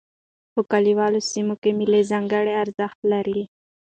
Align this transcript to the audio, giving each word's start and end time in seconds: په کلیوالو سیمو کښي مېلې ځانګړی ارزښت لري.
په 0.53 0.61
کلیوالو 0.71 1.19
سیمو 1.31 1.53
کښي 1.61 1.71
مېلې 1.77 2.01
ځانګړی 2.11 2.53
ارزښت 2.63 2.99
لري. 3.11 3.41